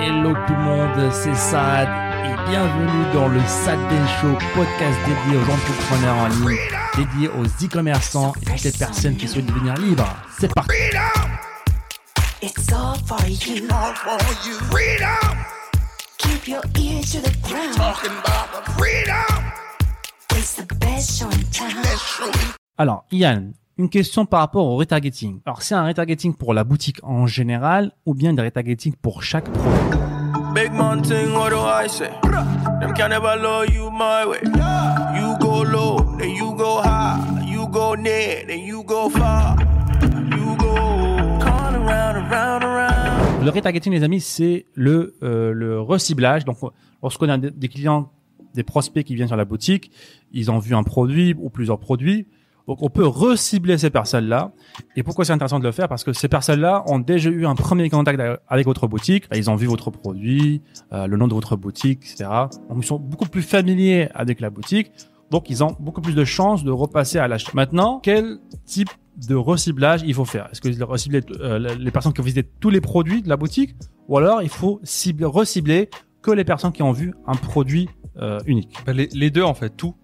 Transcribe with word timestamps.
Hello 0.00 0.32
tout 0.46 0.52
le 0.54 0.58
monde, 0.60 1.12
c'est 1.12 1.34
Sad 1.34 1.88
et 2.24 2.50
bienvenue 2.50 3.12
dans 3.12 3.28
le 3.28 3.40
Sad 3.40 3.78
Show, 4.20 4.32
podcast 4.54 4.98
dédié 5.06 5.38
aux 5.38 5.50
entrepreneurs 5.50 6.16
en 6.16 6.28
ligne, 6.28 6.58
dédié 6.96 7.28
aux 7.28 7.44
e-commerçants 7.44 8.32
et 8.42 8.44
toutes 8.44 8.62
les 8.64 8.72
personnes 8.72 9.16
qui 9.16 9.26
souhaitent 9.28 9.46
devenir 9.46 9.74
libres. 9.74 10.06
C'est 10.38 10.52
parti. 10.54 10.70
It's 12.40 12.72
all 12.72 12.94
for 13.06 13.18
you. 13.26 13.66
all 13.70 13.94
for 13.94 14.18
you. 14.46 14.54
Freedom, 14.70 15.36
Keep 16.18 16.48
your 16.48 16.62
ear 16.78 17.00
to 17.02 17.20
the 17.20 17.32
ground. 17.48 17.74
talking 17.76 18.12
about 18.12 18.64
the 18.64 18.70
freedom. 18.72 19.52
It's 20.36 20.54
the 20.54 20.66
best 20.76 21.18
show 21.18 21.28
in 21.30 21.42
town. 21.50 21.82
Show. 21.98 22.30
Alors, 22.78 23.04
Yann, 23.10 23.52
une 23.78 23.88
question 23.88 24.26
par 24.26 24.40
rapport 24.40 24.66
au 24.66 24.76
retargeting. 24.76 25.40
Alors, 25.46 25.62
c'est 25.62 25.74
un 25.74 25.86
retargeting 25.86 26.34
pour 26.34 26.52
la 26.52 26.64
boutique 26.64 26.98
en 27.04 27.28
général 27.28 27.92
ou 28.04 28.12
bien 28.12 28.34
des 28.34 28.42
retargeting 28.42 28.94
pour 29.00 29.22
chaque 29.22 29.48
produit? 29.50 29.98
Big 30.52 30.72
man 30.72 31.00
thing, 31.00 31.32
what 31.32 31.50
do 31.50 31.58
I 31.58 31.88
say? 31.88 32.10
Them 32.80 32.92
can 32.94 33.08
never 33.08 33.36
low 33.40 33.62
you 33.62 33.88
my 33.90 34.26
way. 34.26 34.40
You 35.14 35.38
go 35.38 35.62
low, 35.62 36.16
then 36.18 36.30
you 36.30 36.54
go 36.56 36.82
high. 36.82 37.20
You 37.46 37.68
go 37.68 37.94
near, 37.94 38.44
then 38.48 38.60
you 38.60 38.82
go 38.82 39.08
far. 39.08 39.56
You 40.02 40.56
go 40.58 40.74
all 40.74 41.74
around, 41.74 42.16
around, 42.16 42.64
around. 42.64 43.44
Le 43.44 43.50
retargeting, 43.50 43.92
les 43.92 44.02
amis, 44.02 44.20
c'est 44.20 44.66
le, 44.74 45.14
euh, 45.22 45.52
le 45.52 45.80
reciblage. 45.80 46.44
Donc, 46.44 46.56
lorsqu'on 47.00 47.28
a 47.28 47.38
des 47.38 47.68
clients, 47.68 48.10
des 48.54 48.64
prospects 48.64 49.04
qui 49.04 49.14
viennent 49.14 49.28
sur 49.28 49.36
la 49.36 49.44
boutique, 49.44 49.92
ils 50.32 50.50
ont 50.50 50.58
vu 50.58 50.74
un 50.74 50.82
produit 50.82 51.36
ou 51.38 51.48
plusieurs 51.48 51.78
produits. 51.78 52.26
Donc, 52.68 52.82
on 52.82 52.90
peut 52.90 53.06
recibler 53.06 53.78
ces 53.78 53.88
personnes-là. 53.88 54.52
Et 54.94 55.02
pourquoi 55.02 55.24
c'est 55.24 55.32
intéressant 55.32 55.58
de 55.58 55.64
le 55.64 55.72
faire? 55.72 55.88
Parce 55.88 56.04
que 56.04 56.12
ces 56.12 56.28
personnes-là 56.28 56.84
ont 56.86 56.98
déjà 56.98 57.30
eu 57.30 57.46
un 57.46 57.54
premier 57.54 57.88
contact 57.88 58.20
avec 58.46 58.66
votre 58.66 58.86
boutique. 58.86 59.24
Ils 59.34 59.48
ont 59.48 59.56
vu 59.56 59.66
votre 59.66 59.90
produit, 59.90 60.60
euh, 60.92 61.06
le 61.06 61.16
nom 61.16 61.28
de 61.28 61.34
votre 61.34 61.56
boutique, 61.56 62.00
etc. 62.04 62.28
Donc, 62.68 62.78
ils 62.82 62.86
sont 62.86 62.98
beaucoup 62.98 63.24
plus 63.24 63.40
familiers 63.40 64.08
avec 64.14 64.40
la 64.40 64.50
boutique. 64.50 64.92
Donc, 65.30 65.48
ils 65.48 65.64
ont 65.64 65.76
beaucoup 65.80 66.02
plus 66.02 66.14
de 66.14 66.26
chances 66.26 66.62
de 66.62 66.70
repasser 66.70 67.18
à 67.18 67.26
l'achat. 67.26 67.52
Maintenant, 67.54 68.00
quel 68.02 68.38
type 68.66 68.90
de 69.26 69.34
reciblage 69.34 70.02
il 70.04 70.12
faut 70.12 70.26
faire? 70.26 70.50
Est-ce 70.52 70.60
que 70.60 70.68
vous 70.68 70.86
reciblez 70.86 71.22
euh, 71.40 71.74
les 71.74 71.90
personnes 71.90 72.12
qui 72.12 72.20
ont 72.20 72.24
visité 72.24 72.46
tous 72.60 72.68
les 72.68 72.82
produits 72.82 73.22
de 73.22 73.30
la 73.30 73.38
boutique? 73.38 73.76
Ou 74.08 74.18
alors, 74.18 74.42
il 74.42 74.50
faut 74.50 74.78
cibler, 74.82 75.24
recibler 75.24 75.88
que 76.20 76.32
les 76.32 76.44
personnes 76.44 76.72
qui 76.72 76.82
ont 76.82 76.92
vu 76.92 77.14
un 77.26 77.34
produit 77.34 77.88
euh, 78.18 78.40
unique? 78.44 78.76
Bah, 78.84 78.92
les, 78.92 79.08
les 79.10 79.30
deux 79.30 79.42
en 79.42 79.54
fait, 79.54 79.70
tout. 79.70 79.94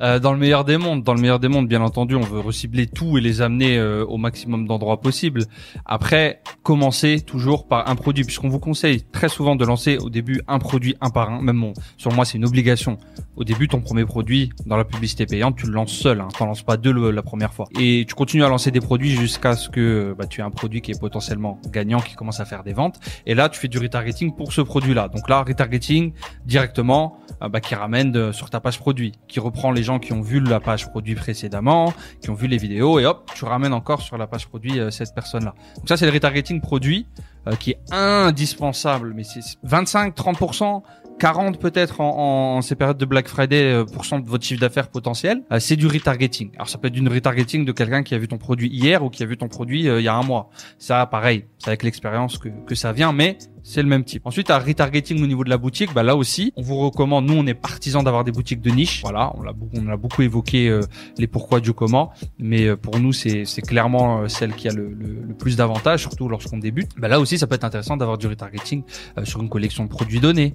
Euh, 0.00 0.18
dans 0.18 0.32
le 0.32 0.38
meilleur 0.38 0.64
des 0.64 0.76
mondes, 0.76 1.02
dans 1.02 1.14
le 1.14 1.20
meilleur 1.20 1.38
des 1.38 1.48
mondes, 1.48 1.68
bien 1.68 1.82
entendu, 1.82 2.14
on 2.14 2.20
veut 2.20 2.40
recibler 2.40 2.86
tout 2.86 3.18
et 3.18 3.20
les 3.20 3.42
amener 3.42 3.78
euh, 3.78 4.04
au 4.04 4.16
maximum 4.16 4.66
d'endroits 4.66 5.00
possibles. 5.00 5.44
Après, 5.84 6.42
commencer 6.62 7.20
toujours 7.20 7.66
par 7.66 7.88
un 7.88 7.96
produit, 7.96 8.24
puisqu'on 8.24 8.48
vous 8.48 8.60
conseille 8.60 9.02
très 9.02 9.28
souvent 9.28 9.56
de 9.56 9.64
lancer 9.64 9.98
au 9.98 10.10
début 10.10 10.40
un 10.48 10.58
produit 10.58 10.96
un 11.00 11.10
par 11.10 11.30
un. 11.30 11.42
Même 11.42 11.72
sur 11.96 12.12
moi, 12.12 12.24
c'est 12.24 12.38
une 12.38 12.46
obligation. 12.46 12.98
Au 13.36 13.44
début, 13.44 13.68
ton 13.68 13.80
premier 13.80 14.04
produit 14.04 14.50
dans 14.66 14.76
la 14.76 14.84
publicité 14.84 15.26
payante, 15.26 15.56
tu 15.56 15.66
le 15.66 15.72
lances 15.72 15.92
seul. 15.92 16.20
Hein, 16.20 16.28
T'en 16.38 16.46
lances 16.46 16.62
pas 16.62 16.76
deux 16.76 16.92
la 17.10 17.22
première 17.22 17.52
fois. 17.52 17.66
Et 17.78 18.04
tu 18.06 18.14
continues 18.14 18.44
à 18.44 18.48
lancer 18.48 18.70
des 18.70 18.80
produits 18.80 19.10
jusqu'à 19.10 19.54
ce 19.56 19.68
que 19.68 20.14
bah, 20.18 20.26
tu 20.26 20.40
aies 20.40 20.44
un 20.44 20.50
produit 20.50 20.80
qui 20.80 20.90
est 20.90 21.00
potentiellement 21.00 21.58
gagnant, 21.70 22.00
qui 22.00 22.14
commence 22.14 22.40
à 22.40 22.44
faire 22.44 22.62
des 22.62 22.72
ventes. 22.72 23.00
Et 23.26 23.34
là, 23.34 23.48
tu 23.48 23.58
fais 23.58 23.68
du 23.68 23.78
retargeting 23.78 24.34
pour 24.34 24.52
ce 24.52 24.60
produit-là. 24.60 25.08
Donc 25.08 25.28
là, 25.28 25.42
retargeting 25.42 26.12
directement, 26.44 27.18
euh, 27.42 27.48
bah, 27.48 27.60
qui 27.60 27.74
ramène 27.74 28.32
sur 28.32 28.50
ta 28.50 28.60
page 28.60 28.78
produit, 28.78 29.12
qui 29.28 29.40
reprend 29.40 29.61
les 29.70 29.82
gens 29.82 29.98
qui 29.98 30.12
ont 30.12 30.20
vu 30.20 30.40
la 30.40 30.60
page 30.60 30.88
produit 30.88 31.14
précédemment, 31.14 31.92
qui 32.20 32.30
ont 32.30 32.34
vu 32.34 32.46
les 32.46 32.56
vidéos, 32.56 32.98
et 32.98 33.06
hop, 33.06 33.30
tu 33.34 33.44
ramènes 33.44 33.72
encore 33.72 34.02
sur 34.02 34.18
la 34.18 34.26
page 34.26 34.48
produit 34.48 34.78
euh, 34.80 34.90
cette 34.90 35.14
personne-là. 35.14 35.54
Donc 35.76 35.88
ça, 35.88 35.96
c'est 35.96 36.06
le 36.06 36.12
retargeting 36.12 36.60
produit 36.60 37.06
euh, 37.46 37.54
qui 37.56 37.72
est 37.72 37.80
indispensable, 37.92 39.12
mais 39.14 39.24
c'est 39.24 39.40
25-30%. 39.66 40.82
40 41.18 41.60
peut-être 41.60 42.00
en, 42.00 42.56
en 42.56 42.62
ces 42.62 42.74
périodes 42.74 42.98
de 42.98 43.04
Black 43.04 43.28
Friday 43.28 43.72
euh, 43.72 43.84
pour 43.84 44.04
cent 44.04 44.18
de 44.18 44.28
votre 44.28 44.44
chiffre 44.44 44.60
d'affaires 44.60 44.88
potentiel, 44.88 45.42
euh, 45.52 45.60
c'est 45.60 45.76
du 45.76 45.86
retargeting. 45.86 46.50
Alors 46.56 46.68
ça 46.68 46.78
peut 46.78 46.88
être 46.88 46.94
du 46.94 47.06
retargeting 47.06 47.64
de 47.64 47.72
quelqu'un 47.72 48.02
qui 48.02 48.14
a 48.14 48.18
vu 48.18 48.28
ton 48.28 48.38
produit 48.38 48.68
hier 48.68 49.04
ou 49.04 49.10
qui 49.10 49.22
a 49.22 49.26
vu 49.26 49.36
ton 49.36 49.48
produit 49.48 49.88
euh, 49.88 50.00
il 50.00 50.04
y 50.04 50.08
a 50.08 50.14
un 50.14 50.22
mois. 50.22 50.50
Ça, 50.78 51.06
pareil, 51.06 51.44
c'est 51.58 51.68
avec 51.68 51.84
l'expérience 51.84 52.38
que, 52.38 52.48
que 52.66 52.74
ça 52.74 52.92
vient, 52.92 53.12
mais 53.12 53.38
c'est 53.62 53.82
le 53.82 53.88
même 53.88 54.04
type. 54.04 54.26
Ensuite, 54.26 54.50
à 54.50 54.58
retargeting 54.58 55.22
au 55.22 55.26
niveau 55.26 55.44
de 55.44 55.50
la 55.50 55.58
boutique, 55.58 55.92
bah 55.94 56.02
là 56.02 56.16
aussi, 56.16 56.52
on 56.56 56.62
vous 56.62 56.78
recommande. 56.78 57.26
Nous, 57.26 57.34
on 57.34 57.46
est 57.46 57.54
partisans 57.54 58.02
d'avoir 58.02 58.24
des 58.24 58.32
boutiques 58.32 58.60
de 58.60 58.70
niche. 58.70 59.02
Voilà, 59.02 59.32
on 59.36 59.42
on 59.74 59.88
a 59.88 59.96
beaucoup 59.96 60.22
évoqué 60.22 60.68
euh, 60.68 60.80
les 61.18 61.26
pourquoi 61.26 61.60
du 61.60 61.72
comment, 61.72 62.12
mais 62.38 62.66
euh, 62.66 62.76
pour 62.76 62.98
nous, 62.98 63.12
c'est 63.12 63.44
clairement 63.66 64.22
euh, 64.22 64.28
celle 64.28 64.54
qui 64.54 64.68
a 64.68 64.72
le, 64.72 64.88
le, 64.88 65.34
plus 65.34 65.56
d'avantages, 65.56 66.00
surtout 66.00 66.28
lorsqu'on 66.28 66.58
débute. 66.58 66.90
Bah 66.98 67.08
là 67.08 67.20
aussi, 67.20 67.38
ça 67.38 67.46
peut 67.46 67.54
être 67.54 67.64
intéressant 67.64 67.96
d'avoir 67.96 68.18
du 68.18 68.26
retargeting 68.26 68.82
sur 69.24 69.40
une 69.40 69.48
collection 69.48 69.84
de 69.84 69.88
produits 69.88 70.20
donnés, 70.20 70.54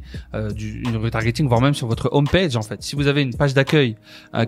du 0.53 0.83
retargeting, 0.95 1.47
voire 1.47 1.61
même 1.61 1.73
sur 1.73 1.87
votre 1.87 2.09
homepage 2.11 2.55
en 2.55 2.61
fait. 2.61 2.81
Si 2.83 2.95
vous 2.95 3.07
avez 3.07 3.21
une 3.21 3.33
page 3.35 3.53
d'accueil 3.53 3.95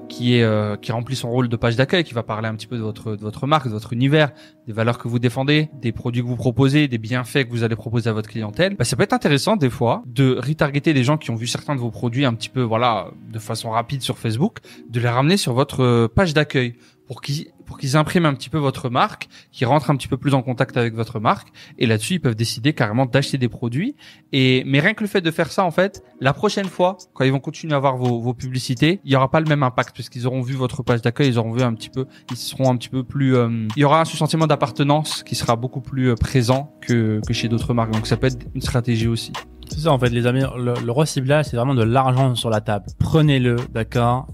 qui 0.07 0.35
est 0.35 0.81
qui 0.81 0.91
remplit 0.91 1.15
son 1.15 1.29
rôle 1.29 1.49
de 1.49 1.55
page 1.55 1.75
d'accueil, 1.75 2.03
qui 2.03 2.13
va 2.13 2.23
parler 2.23 2.47
un 2.47 2.55
petit 2.55 2.67
peu 2.67 2.77
de 2.77 2.83
votre 2.83 3.15
de 3.15 3.21
votre 3.21 3.47
marque, 3.47 3.67
de 3.67 3.71
votre 3.71 3.93
univers, 3.93 4.31
des 4.67 4.73
valeurs 4.73 4.97
que 4.97 5.07
vous 5.07 5.19
défendez, 5.19 5.69
des 5.81 5.91
produits 5.91 6.21
que 6.21 6.27
vous 6.27 6.35
proposez, 6.35 6.87
des 6.87 6.99
bienfaits 6.99 7.45
que 7.45 7.49
vous 7.49 7.63
allez 7.63 7.75
proposer 7.75 8.09
à 8.09 8.13
votre 8.13 8.29
bah, 8.77 8.85
ça 8.85 8.95
peut 8.95 9.03
être 9.03 9.13
intéressant 9.13 9.55
des 9.55 9.69
fois 9.69 10.03
de 10.05 10.37
retargeter 10.39 10.93
les 10.93 11.03
gens 11.03 11.17
qui 11.17 11.31
ont 11.31 11.35
vu 11.35 11.47
certains 11.47 11.75
de 11.75 11.79
vos 11.79 11.91
produits 11.91 12.25
un 12.25 12.33
petit 12.33 12.49
peu 12.49 12.61
voilà 12.61 13.11
de 13.31 13.39
façon 13.39 13.69
rapide 13.69 14.01
sur 14.01 14.17
Facebook, 14.17 14.59
de 14.89 14.99
les 14.99 15.09
ramener 15.09 15.37
sur 15.37 15.53
votre 15.53 15.83
euh, 15.83 16.07
page 16.07 16.33
d'accueil 16.33 16.75
pour 17.09 17.21
qu'ils 17.21 17.47
pour 17.65 17.79
qu'ils 17.79 17.97
impriment 17.97 18.27
un 18.27 18.35
petit 18.35 18.49
peu 18.49 18.59
votre 18.59 18.89
marque, 18.89 19.29
qu'ils 19.51 19.65
rentrent 19.65 19.89
un 19.89 19.95
petit 19.95 20.07
peu 20.07 20.17
plus 20.17 20.35
en 20.35 20.43
contact 20.43 20.77
avec 20.77 20.93
votre 20.93 21.19
marque 21.19 21.47
et 21.79 21.87
là-dessus 21.87 22.13
ils 22.13 22.19
peuvent 22.19 22.35
décider 22.35 22.73
carrément 22.73 23.07
d'acheter 23.07 23.39
des 23.39 23.49
produits 23.49 23.95
et 24.31 24.63
mais 24.67 24.79
rien 24.79 24.93
que 24.93 25.03
le 25.03 25.09
fait 25.09 25.21
de 25.21 25.31
faire 25.31 25.51
ça 25.51 25.65
en 25.65 25.71
fait, 25.71 26.03
la 26.21 26.33
prochaine 26.33 26.67
fois 26.67 26.97
quand 27.15 27.25
ils 27.25 27.31
vont 27.31 27.39
continuer 27.39 27.73
à 27.73 27.79
voir 27.79 27.97
vos, 27.97 28.21
vos 28.21 28.35
publicités, 28.35 29.01
il 29.03 29.11
y 29.11 29.15
aura 29.15 29.31
pas 29.31 29.39
le 29.39 29.47
même 29.47 29.63
impact 29.63 29.97
parce 29.97 30.07
qu'ils 30.07 30.27
auront 30.27 30.41
vu 30.41 30.53
votre 30.53 30.83
page 30.83 31.01
d'accueil, 31.01 31.29
ils 31.29 31.39
auront 31.39 31.51
vu 31.51 31.63
un 31.63 31.73
petit 31.73 31.89
peu, 31.89 32.05
ils 32.29 32.37
seront 32.37 32.69
un 32.69 32.77
petit 32.77 32.89
peu 32.89 33.03
plus 33.03 33.35
euh, 33.35 33.67
il 33.75 33.81
y 33.81 33.85
aura 33.85 34.01
un 34.01 34.05
sentiment 34.05 34.45
d'appartenance 34.45 35.23
qui 35.23 35.33
sera 35.33 35.55
beaucoup 35.55 35.81
plus 35.81 36.11
euh, 36.11 36.15
présent 36.15 36.75
que 36.79 37.21
que 37.27 37.33
chez 37.33 37.47
d'autres 37.47 37.73
marques. 37.73 37.91
Donc 37.91 38.05
ça 38.05 38.17
peut 38.17 38.27
être 38.27 38.45
une 38.53 38.61
stratégie 38.61 39.07
aussi. 39.07 39.33
C'est 39.67 39.79
ça 39.79 39.91
en 39.91 39.97
fait 39.97 40.09
les 40.09 40.27
amis, 40.27 40.43
le, 40.57 40.75
le 40.85 40.91
reciblage 40.91 41.45
c'est 41.45 41.57
vraiment 41.57 41.73
de 41.75 41.83
l'argent 41.83 42.35
sur 42.35 42.51
la 42.51 42.61
table. 42.61 42.85
Prenez-le, 42.99 43.55
d'accord? 43.73 44.27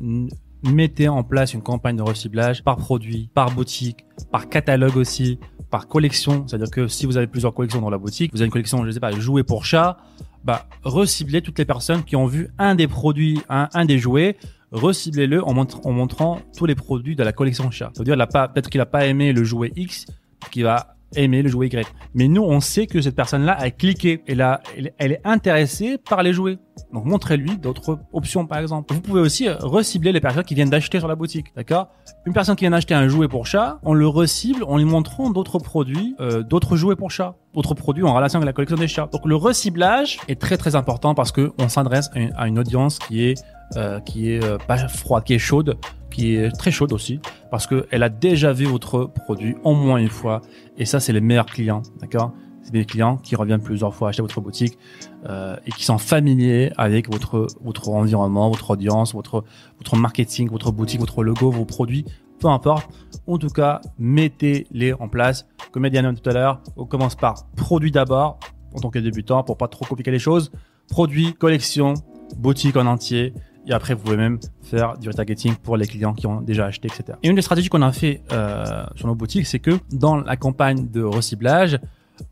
Mettez 0.71 1.07
en 1.07 1.23
place 1.23 1.53
une 1.53 1.61
campagne 1.61 1.95
de 1.95 2.01
reciblage 2.01 2.63
par 2.63 2.77
produit, 2.77 3.29
par 3.33 3.51
boutique, 3.51 4.05
par 4.31 4.49
catalogue 4.49 4.97
aussi, 4.97 5.37
par 5.69 5.87
collection. 5.87 6.47
C'est-à-dire 6.47 6.71
que 6.71 6.87
si 6.87 7.05
vous 7.05 7.17
avez 7.17 7.27
plusieurs 7.27 7.53
collections 7.53 7.81
dans 7.81 7.89
la 7.89 7.97
boutique, 7.99 8.31
vous 8.33 8.41
avez 8.41 8.45
une 8.47 8.51
collection, 8.51 8.83
je 8.85 8.91
sais 8.91 8.99
pas, 8.99 9.11
jouets 9.11 9.43
pour 9.43 9.63
chat, 9.65 9.97
bah 10.43 10.65
reciblez 10.83 11.41
toutes 11.41 11.59
les 11.59 11.65
personnes 11.65 12.03
qui 12.03 12.15
ont 12.15 12.25
vu 12.25 12.49
un 12.57 12.75
des 12.75 12.87
produits, 12.87 13.41
un, 13.49 13.69
un 13.73 13.85
des 13.85 13.99
jouets, 13.99 14.37
reciblez-le 14.71 15.43
en, 15.43 15.53
montre- 15.53 15.85
en 15.85 15.91
montrant 15.91 16.39
tous 16.57 16.65
les 16.65 16.75
produits 16.75 17.15
de 17.15 17.23
la 17.23 17.31
collection 17.31 17.69
chat. 17.71 17.91
Ça 17.93 17.99
veut 17.99 18.05
dire, 18.05 18.15
il 18.15 18.21
a 18.21 18.27
pas- 18.27 18.47
peut-être 18.47 18.69
qu'il 18.69 18.81
a 18.81 18.85
pas 18.85 19.05
aimé 19.05 19.33
le 19.33 19.43
jouet 19.43 19.71
X, 19.75 20.05
qui 20.51 20.63
va 20.63 20.94
aimer 21.15 21.41
le 21.41 21.49
jouet 21.49 21.67
Y. 21.67 21.87
Mais 22.13 22.27
nous, 22.27 22.41
on 22.41 22.59
sait 22.59 22.87
que 22.87 23.01
cette 23.01 23.15
personne-là 23.15 23.55
a 23.57 23.69
cliqué. 23.71 24.21
Elle, 24.27 24.41
a, 24.41 24.61
elle, 24.97 25.11
est 25.11 25.21
intéressée 25.23 25.97
par 25.97 26.23
les 26.23 26.33
jouets. 26.33 26.57
Donc, 26.93 27.05
montrez-lui 27.05 27.57
d'autres 27.57 27.99
options, 28.11 28.45
par 28.45 28.59
exemple. 28.59 28.93
Vous 28.93 29.01
pouvez 29.01 29.21
aussi 29.21 29.47
euh, 29.47 29.55
recibler 29.59 30.11
les 30.11 30.19
personnes 30.19 30.43
qui 30.43 30.55
viennent 30.55 30.69
d'acheter 30.69 30.99
sur 30.99 31.07
la 31.07 31.15
boutique. 31.15 31.47
D'accord? 31.55 31.89
Une 32.25 32.33
personne 32.33 32.55
qui 32.55 32.63
vient 32.63 32.71
d'acheter 32.71 32.93
un 32.93 33.07
jouet 33.07 33.27
pour 33.27 33.45
chat, 33.45 33.79
on 33.83 33.93
le 33.93 34.07
recible 34.07 34.63
en 34.65 34.77
lui 34.77 34.85
montrant 34.85 35.29
d'autres 35.29 35.59
produits, 35.59 36.15
euh, 36.19 36.43
d'autres 36.43 36.75
jouets 36.75 36.95
pour 36.95 37.11
chat, 37.11 37.35
d'autres 37.53 37.75
produits 37.75 38.03
en 38.03 38.13
relation 38.13 38.37
avec 38.37 38.47
la 38.47 38.53
collection 38.53 38.77
des 38.77 38.87
chats. 38.87 39.07
Donc, 39.11 39.25
le 39.25 39.35
reciblage 39.35 40.19
est 40.27 40.39
très 40.39 40.57
très 40.57 40.75
important 40.75 41.15
parce 41.15 41.31
que 41.31 41.53
on 41.59 41.69
s'adresse 41.69 42.09
à 42.35 42.47
une 42.47 42.59
audience 42.59 42.99
qui 42.99 43.23
est 43.23 43.35
euh, 43.77 43.99
qui 43.99 44.31
est 44.31 44.43
euh, 44.43 44.57
pas 44.57 44.87
froide, 44.87 45.23
qui 45.23 45.33
est 45.33 45.39
chaude, 45.39 45.75
qui 46.15 46.35
est 46.35 46.49
très 46.51 46.71
chaude 46.71 46.93
aussi, 46.93 47.19
parce 47.51 47.67
que 47.67 47.87
elle 47.91 48.01
a 48.01 48.07
déjà 48.09 48.53
vu 48.53 48.65
votre 48.65 49.11
produit 49.25 49.55
au 49.65 49.73
moins 49.73 49.97
une 49.97 50.07
fois, 50.07 50.41
et 50.77 50.85
ça 50.85 51.01
c'est 51.01 51.11
les 51.11 51.19
meilleurs 51.19 51.45
clients, 51.45 51.81
d'accord? 51.99 52.31
C'est 52.63 52.71
des 52.71 52.85
clients 52.85 53.17
qui 53.17 53.35
reviennent 53.35 53.61
plusieurs 53.61 53.93
fois 53.93 54.09
acheter 54.09 54.21
votre 54.21 54.39
boutique 54.39 54.79
euh, 55.27 55.57
et 55.67 55.71
qui 55.71 55.83
sont 55.83 55.97
familiers 55.97 56.71
avec 56.77 57.11
votre 57.11 57.47
votre 57.61 57.89
environnement, 57.89 58.49
votre 58.49 58.71
audience, 58.71 59.13
votre 59.13 59.43
votre 59.77 59.97
marketing, 59.97 60.49
votre 60.49 60.71
boutique, 60.71 61.01
votre 61.01 61.21
logo, 61.21 61.51
vos 61.51 61.65
produits, 61.65 62.05
peu 62.39 62.47
importe. 62.47 62.87
En 63.27 63.37
tout 63.37 63.49
cas, 63.49 63.81
mettez-les 63.99 64.93
en 64.93 65.09
place. 65.09 65.45
Comme 65.71 65.83
a 65.83 65.89
tout 65.89 66.29
à 66.29 66.33
l'heure, 66.33 66.61
on 66.77 66.85
commence 66.85 67.15
par 67.15 67.45
produit 67.57 67.91
d'abord 67.91 68.39
en 68.73 68.79
tant 68.79 68.89
que 68.89 68.99
débutant 68.99 69.43
pour 69.43 69.57
pas 69.57 69.67
trop 69.67 69.83
compliquer 69.85 70.11
les 70.11 70.19
choses. 70.19 70.51
Produit, 70.87 71.33
collection, 71.33 71.93
boutique 72.37 72.77
en 72.77 72.85
entier. 72.85 73.33
Et 73.67 73.73
après, 73.73 73.93
vous 73.93 74.03
pouvez 74.03 74.17
même 74.17 74.39
faire 74.61 74.97
du 74.97 75.09
retargeting 75.09 75.55
pour 75.55 75.75
les 75.77 75.87
clients 75.87 76.13
qui 76.13 76.27
ont 76.27 76.41
déjà 76.41 76.65
acheté, 76.65 76.87
etc. 76.87 77.17
Et 77.23 77.29
une 77.29 77.35
des 77.35 77.41
stratégies 77.41 77.69
qu'on 77.69 77.81
a 77.81 77.91
fait 77.91 78.21
euh, 78.31 78.85
sur 78.95 79.07
nos 79.07 79.15
boutiques, 79.15 79.47
c'est 79.47 79.59
que 79.59 79.71
dans 79.91 80.17
la 80.17 80.37
campagne 80.37 80.87
de 80.89 81.01
reciblage, 81.01 81.79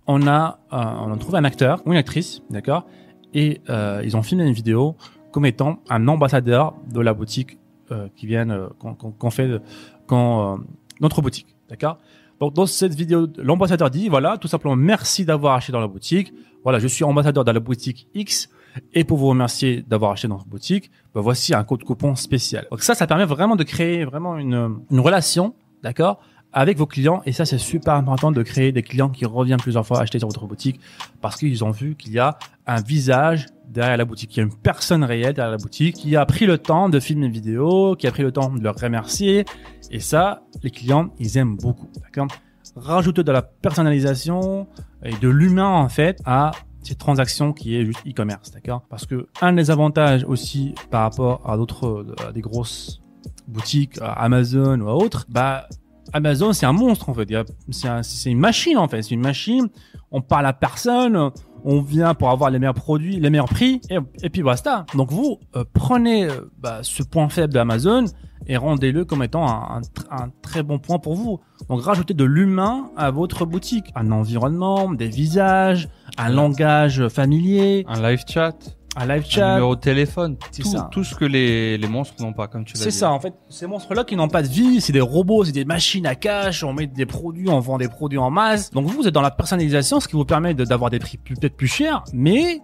on 0.07 0.27
a, 0.27 0.59
euh, 0.71 0.77
on 0.77 1.12
a 1.12 1.18
trouvé 1.18 1.39
un 1.39 1.44
acteur 1.44 1.81
ou 1.85 1.91
une 1.91 1.97
actrice, 1.97 2.41
d'accord? 2.50 2.85
Et 3.33 3.62
euh, 3.69 4.01
ils 4.03 4.15
ont 4.15 4.21
filmé 4.21 4.45
une 4.45 4.53
vidéo 4.53 4.95
comme 5.31 5.45
étant 5.45 5.80
un 5.89 6.07
ambassadeur 6.07 6.75
de 6.91 7.01
la 7.01 7.13
boutique 7.13 7.57
euh, 7.91 8.07
qui 8.15 8.27
viennent, 8.27 8.51
euh, 8.51 8.68
qu'on 8.80 8.94
qu'on 8.94 9.31
fait, 9.31 9.59
qu'on, 10.07 10.53
euh, 10.53 10.57
notre 11.01 11.21
boutique, 11.21 11.56
d'accord? 11.68 11.97
Donc 12.39 12.53
dans 12.53 12.65
cette 12.65 12.94
vidéo, 12.94 13.27
l'ambassadeur 13.38 13.89
dit, 13.89 14.07
voilà, 14.07 14.38
tout 14.38 14.47
simplement, 14.47 14.75
merci 14.75 15.25
d'avoir 15.25 15.56
acheté 15.56 15.71
dans 15.71 15.80
la 15.80 15.88
boutique. 15.88 16.31
voilà, 16.63 16.80
je 16.80 16.88
suis 16.88 17.03
ambassadeur 17.03 17.44
dans 17.44 17.51
la 17.51 17.59
boutique 17.59 18.07
X 18.13 18.50
et 18.94 19.04
pour 19.04 19.18
vous 19.18 19.28
remercier 19.28 19.84
d'avoir 19.88 20.12
acheté 20.12 20.28
dans 20.28 20.36
notre 20.36 20.48
boutique, 20.48 20.92
bah, 21.14 21.22
voici 21.22 21.54
un 21.54 21.64
code 21.64 21.84
coupon 21.84 22.16
spécial. 22.16 22.68
Donc 22.72 22.81
ça, 22.81 22.96
ça 22.96 23.08
permet 23.08 23.25
vraiment 23.25 23.56
de 23.56 23.64
créer 23.64 24.06
vraiment 24.06 24.38
une, 24.38 24.80
une 24.90 25.00
relation, 25.00 25.54
d'accord, 25.84 26.20
avec 26.54 26.78
vos 26.78 26.86
clients. 26.86 27.22
Et 27.25 27.31
ça, 27.34 27.46
c'est 27.46 27.58
super 27.58 27.96
important 27.96 28.31
de 28.31 28.42
créer 28.44 28.72
des 28.72 28.84
clients 28.84 29.10
qui 29.10 29.25
reviennent 29.25 29.60
plusieurs 29.60 29.86
fois 29.86 30.00
acheter 30.00 30.20
sur 30.20 30.28
votre 30.28 30.46
boutique 30.46 30.80
parce 31.22 31.36
qu'ils 31.36 31.64
ont 31.64 31.72
vu 31.72 31.96
qu'il 31.96 32.14
y 32.14 32.20
a 32.20 32.38
un 32.68 32.81
visage 32.81 33.48
derrière 33.68 33.98
la 33.98 34.06
boutique, 34.06 34.36
il 34.36 34.38
y 34.38 34.42
a 34.42 34.44
une 34.44 34.56
personne 34.56 35.04
réelle 35.04 35.34
derrière 35.34 35.52
la 35.52 35.58
boutique 35.58 35.96
qui 35.96 36.16
a 36.16 36.26
pris 36.26 36.46
le 36.46 36.60
temps 36.60 36.90
de 36.90 37.00
filmer 37.00 37.26
une 37.26 37.31
vidéo, 37.31 37.96
qui 37.96 38.06
a 38.08 38.12
pris 38.12 38.22
le 38.22 38.31
temps 38.31 38.52
de 38.52 38.64
leur 38.64 38.76
remercier. 38.76 39.46
Et 39.90 40.00
ça, 40.00 40.44
les 40.62 40.69
clients, 40.69 41.10
ils 41.19 41.38
aiment 41.38 41.58
beaucoup, 41.58 41.90
d'accord 42.02 42.28
Rajouter 42.76 43.24
de 43.24 43.31
la 43.31 43.42
personnalisation 43.42 44.68
et 45.04 45.16
de 45.16 45.28
l'humain, 45.28 45.69
en 45.69 45.90
fait, 45.90 46.19
à 46.26 46.52
cette 46.83 46.97
transaction 46.97 47.53
qui 47.53 47.75
est 47.75 47.85
juste 47.85 48.00
e-commerce, 48.07 48.51
d'accord? 48.51 48.83
Parce 48.89 49.06
que 49.06 49.27
un 49.41 49.53
des 49.53 49.71
avantages 49.71 50.24
aussi 50.25 50.75
par 50.91 51.01
rapport 51.03 51.41
à 51.50 51.57
d'autres, 51.57 52.06
des 52.33 52.41
grosses 52.41 53.01
boutiques, 53.47 54.00
à 54.01 54.12
Amazon 54.13 54.80
ou 54.81 54.89
à 54.89 54.95
autres, 54.95 55.25
bah 55.30 55.68
Amazon 56.12 56.53
c'est 56.53 56.65
un 56.65 56.74
monstre 56.74 57.09
en 57.09 57.13
fait. 57.13 57.27
C'est 57.71 57.88
un- 57.88 58.01
une 58.25 58.39
machine 58.39 58.77
en 58.77 58.88
fait. 58.88 59.01
C'est 59.01 59.12
une 59.15 59.21
machine. 59.21 59.68
On 60.12 60.21
parle 60.21 60.45
à 60.45 60.53
personne. 60.53 61.31
On 61.63 61.81
vient 61.81 62.13
pour 62.13 62.30
avoir 62.30 62.50
les 62.50 62.60
meilleurs 62.60 62.74
produits, 62.74 63.19
les 63.19 63.30
meilleurs 63.30 63.50
prix, 63.50 63.81
et, 63.89 63.98
et 64.21 64.30
puis 64.30 64.44
basta. 64.44 64.86
Donc 64.95 65.12
vous 65.12 65.39
euh, 65.56 65.63
prenez 65.74 66.25
euh, 66.25 66.51
bah, 66.60 66.80
ce 66.81 67.04
point 67.04 67.30
faible 67.30 67.54
d'Amazon 67.54 68.06
et 68.48 68.57
rendez-le 68.57 69.06
comme 69.06 69.24
étant 69.24 69.48
un, 69.48 69.77
un 69.77 69.81
un 70.12 70.30
très 70.42 70.63
bon 70.63 70.80
point 70.80 71.00
pour 71.00 71.15
vous. 71.15 71.39
Donc 71.69 71.81
rajoutez 71.81 72.13
de 72.13 72.24
l'humain 72.24 72.89
à 72.98 73.12
votre 73.12 73.45
boutique, 73.45 73.86
un 73.95 74.12
environnement, 74.12 74.92
des 74.92 75.07
visages, 75.07 75.89
un 76.18 76.30
langage 76.30 77.07
familier, 77.07 77.86
Un 77.88 78.01
live 78.01 78.24
chat, 78.27 78.56
un 78.95 79.06
live 79.07 79.24
un 79.25 79.30
chat. 79.30 79.54
numéro 79.56 79.75
de 79.75 79.81
téléphone, 79.81 80.38
C'est 80.51 80.62
tout, 80.63 80.69
ça. 80.69 80.88
tout 80.92 81.04
ce 81.04 81.16
que 81.16 81.25
les, 81.25 81.78
les 81.78 81.88
monstres 81.88 82.22
n'ont 82.22 82.34
pas, 82.34 82.48
comme 82.48 82.63
tu 82.66 82.74
l'as 82.75 82.80
C'est 82.81 82.90
dit. 82.90 82.95
ça, 82.98 83.12
en 83.12 83.19
fait, 83.19 83.34
ces 83.50 83.66
monstres-là 83.68 84.04
qui 84.04 84.16
n'ont 84.16 84.28
pas 84.28 84.44
de 84.44 84.48
vie, 84.48 84.81
c'est 84.81 84.94
des 84.94 85.01
robots, 85.01 85.44
c'est 85.45 85.51
des 85.51 85.66
machines 85.66 86.06
à 86.06 86.16
cash, 86.16 86.63
on 86.63 86.74
met 86.74 86.88
des 86.88 87.06
produits, 87.06 87.50
on 87.50 87.60
vend 87.60 87.78
des 87.78 87.88
produits 87.90 88.19
en 88.19 88.30
masse. 88.30 88.69
Donc 88.72 88.86
vous, 88.86 88.94
vous 89.01 89.07
êtes 89.07 89.13
dans 89.13 89.22
la 89.22 89.31
personnalisation, 89.31 90.00
ce 90.00 90.07
qui 90.07 90.16
vous 90.16 90.25
permet 90.25 90.54
de- 90.54 90.66
d'avoir 90.66 90.90
des 90.92 91.00
prix 91.00 91.18
peut-être 91.18 91.56
plus 91.57 91.68
chers, 91.68 92.04
mais 92.13 92.60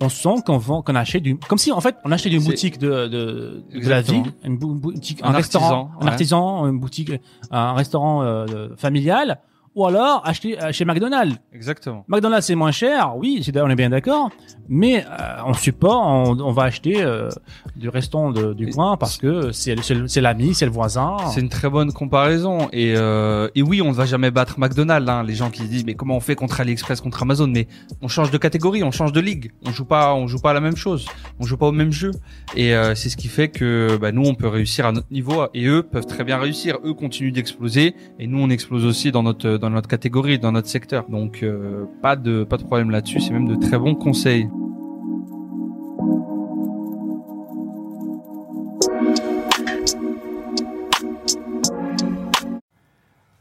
on 0.00 0.08
sent 0.08 0.42
qu'on 0.44 0.58
vend, 0.58 0.82
qu'on 0.82 0.96
achète 0.96 1.22
du, 1.22 1.36
comme 1.38 1.58
si 1.58 1.70
en 1.70 1.80
fait 1.80 1.94
on 2.04 2.10
achetait 2.10 2.30
C'est- 2.30 2.38
boutique 2.44 2.78
de, 2.78 3.06
de, 3.06 3.64
de 3.72 3.88
la 3.88 4.00
ville, 4.02 4.32
une 4.44 4.58
bou- 4.58 4.74
boutique, 4.74 5.20
un, 5.22 5.28
Un 5.28 5.32
restaurant, 5.32 5.66
artisan, 5.66 5.90
un 6.00 6.04
ouais. 6.04 6.10
artisan, 6.10 6.66
une 6.68 6.80
boutique, 6.80 7.12
un 7.52 7.72
restaurant 7.74 8.22
euh, 8.22 8.68
familial, 8.76 9.40
ou 9.74 9.86
alors 9.86 10.22
acheter 10.26 10.60
euh, 10.62 10.72
chez 10.72 10.84
McDonald's. 10.84 11.36
Exactement. 11.52 12.04
McDonald's 12.08 12.46
c'est 12.46 12.54
moins 12.54 12.72
cher, 12.72 13.16
oui, 13.16 13.42
c'est 13.44 13.56
on 13.60 13.68
est 13.70 13.76
bien 13.76 13.90
d'accord, 13.90 14.30
mais 14.68 15.04
euh, 15.04 15.42
en 15.44 15.54
support, 15.54 16.02
on, 16.06 16.38
on 16.40 16.52
va 16.52 16.64
acheter 16.64 17.02
euh, 17.02 17.28
du 17.76 17.88
restaurant 17.88 18.30
de- 18.32 18.52
du 18.54 18.68
coin 18.70 18.96
parce 18.96 19.18
que 19.18 19.52
c'est 19.52 19.74
l'ami, 20.20 20.54
c'est 20.54 20.64
le 20.66 20.72
voisin. 20.72 21.16
C'est 21.32 21.40
une 21.40 21.48
très 21.48 21.68
bonne 21.70 21.92
comparaison 21.92 22.68
et 22.72 22.94
euh, 22.96 23.48
et 23.54 23.62
oui, 23.62 23.80
on 23.82 23.88
ne 23.90 23.94
va 23.94 24.04
jamais 24.06 24.30
battre 24.30 24.58
McDonald's. 24.58 25.08
Hein. 25.08 25.22
Les 25.24 25.34
gens 25.34 25.50
qui 25.50 25.62
se 25.62 25.68
disent 25.68 25.84
mais 25.84 25.94
comment 25.94 26.16
on 26.16 26.20
fait 26.20 26.34
contre 26.34 26.60
AliExpress, 26.60 27.00
contre 27.00 27.22
Amazon? 27.22 27.46
Mais 27.48 27.66
on 28.00 28.08
change 28.08 28.30
de 28.30 28.38
catégorie, 28.38 28.82
on 28.82 28.90
change 28.90 29.12
de 29.12 29.20
ligue. 29.20 29.52
On 29.66 29.70
joue 29.70 29.84
pas, 29.84 30.14
on 30.14 30.26
joue 30.26 30.38
pas 30.40 30.50
à 30.50 30.54
la 30.54 30.60
même 30.60 30.76
chose. 30.76 31.06
On 31.40 31.44
joue 31.44 31.56
pas 31.56 31.66
au 31.66 31.72
même 31.72 31.92
jeu. 31.92 32.10
Et 32.56 32.74
euh, 32.74 32.94
c'est 32.94 33.08
ce 33.08 33.16
qui 33.16 33.28
fait 33.28 33.48
que 33.48 33.96
bah, 34.00 34.12
nous 34.12 34.24
on 34.24 34.34
peut 34.34 34.48
réussir 34.48 34.86
à 34.86 34.92
notre 34.92 35.10
niveau 35.12 35.44
et 35.54 35.66
eux 35.66 35.82
peuvent 35.82 36.06
très 36.06 36.24
bien 36.24 36.38
réussir. 36.38 36.78
Eux 36.84 36.94
continuent 36.94 37.32
d'exploser 37.32 37.94
et 38.18 38.26
nous 38.26 38.38
on 38.38 38.50
explose 38.50 38.84
aussi 38.84 39.12
dans 39.12 39.22
notre 39.22 39.58
dans 39.62 39.70
notre 39.70 39.88
catégorie, 39.88 40.38
dans 40.38 40.52
notre 40.52 40.68
secteur. 40.68 41.08
Donc 41.08 41.42
euh, 41.42 41.84
pas 42.02 42.16
de 42.16 42.44
pas 42.44 42.58
de 42.58 42.64
problème 42.64 42.90
là-dessus. 42.90 43.20
C'est 43.20 43.32
même 43.32 43.48
de 43.48 43.54
très 43.54 43.78
bons 43.78 43.94
conseils. 43.94 44.48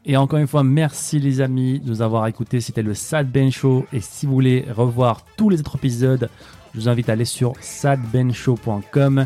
Et 0.06 0.18
encore 0.18 0.40
une 0.40 0.48
fois, 0.48 0.64
merci 0.64 1.20
les 1.20 1.42
amis 1.42 1.80
de 1.80 1.88
nous 1.88 2.02
avoir 2.02 2.28
écoutés. 2.28 2.60
C'était 2.60 2.84
le 2.84 2.94
Sad 2.94 3.32
Ben 3.32 3.52
Show. 3.52 3.86
Et 3.94 4.02
si 4.02 4.26
vous 4.26 4.34
voulez 4.34 4.66
revoir 4.70 5.26
tous 5.38 5.50
les 5.50 5.60
autres 5.60 5.78
épisodes, 5.78 6.30
je 6.74 6.80
vous 6.80 6.90
invite 6.90 7.10
à 7.10 7.14
aller 7.14 7.26
sur 7.26 7.54
sadbenshow.com. 7.62 9.26